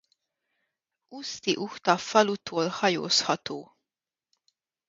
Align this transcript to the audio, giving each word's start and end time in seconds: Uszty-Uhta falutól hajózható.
Uszty-Uhta 1.07 1.97
falutól 1.97 2.67
hajózható. 2.69 3.75